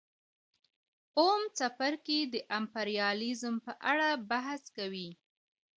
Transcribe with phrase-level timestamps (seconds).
[1.17, 5.09] اووم څپرکی د امپریالیزم په اړه بحث کوي